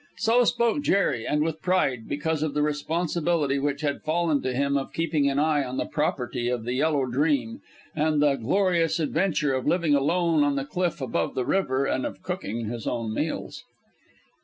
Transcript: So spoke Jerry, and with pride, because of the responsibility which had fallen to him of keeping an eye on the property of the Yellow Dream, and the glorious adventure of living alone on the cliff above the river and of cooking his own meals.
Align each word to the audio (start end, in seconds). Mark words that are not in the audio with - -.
So 0.17 0.45
spoke 0.45 0.81
Jerry, 0.81 1.27
and 1.27 1.43
with 1.43 1.61
pride, 1.61 2.07
because 2.07 2.41
of 2.41 2.55
the 2.55 2.63
responsibility 2.63 3.59
which 3.59 3.81
had 3.81 4.01
fallen 4.01 4.41
to 4.41 4.51
him 4.51 4.75
of 4.75 4.93
keeping 4.93 5.29
an 5.29 5.37
eye 5.37 5.63
on 5.63 5.77
the 5.77 5.85
property 5.85 6.49
of 6.49 6.63
the 6.65 6.73
Yellow 6.73 7.05
Dream, 7.05 7.61
and 7.95 8.19
the 8.19 8.33
glorious 8.33 8.99
adventure 8.99 9.53
of 9.53 9.67
living 9.67 9.93
alone 9.93 10.43
on 10.43 10.55
the 10.55 10.65
cliff 10.65 11.01
above 11.01 11.35
the 11.35 11.45
river 11.45 11.85
and 11.85 12.03
of 12.07 12.23
cooking 12.23 12.65
his 12.65 12.87
own 12.87 13.13
meals. 13.13 13.63